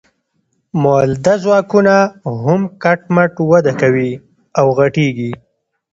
مؤلده 0.81 1.33
ځواکونه 1.43 1.95
هم 2.43 2.61
کټ 2.83 2.99
مټ 3.15 3.33
وده 3.51 3.73
کوي 3.81 4.11
او 4.59 4.65
غټیږي. 4.77 5.31